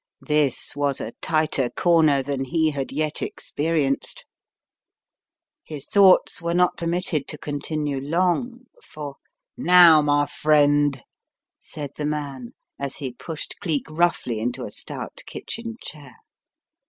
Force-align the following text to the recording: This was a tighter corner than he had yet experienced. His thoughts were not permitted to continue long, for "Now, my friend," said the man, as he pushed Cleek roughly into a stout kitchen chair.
This 0.25 0.75
was 0.75 0.99
a 0.99 1.11
tighter 1.21 1.69
corner 1.69 2.23
than 2.23 2.43
he 2.45 2.71
had 2.71 2.91
yet 2.91 3.21
experienced. 3.21 4.25
His 5.63 5.85
thoughts 5.87 6.41
were 6.41 6.55
not 6.55 6.75
permitted 6.75 7.27
to 7.27 7.37
continue 7.37 7.99
long, 8.01 8.61
for 8.83 9.17
"Now, 9.55 10.01
my 10.01 10.25
friend," 10.25 11.03
said 11.59 11.91
the 11.97 12.07
man, 12.07 12.53
as 12.79 12.95
he 12.95 13.11
pushed 13.13 13.59
Cleek 13.59 13.85
roughly 13.91 14.39
into 14.39 14.65
a 14.65 14.71
stout 14.71 15.21
kitchen 15.27 15.77
chair. 15.83 16.15